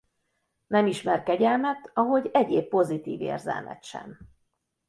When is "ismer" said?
0.87-1.23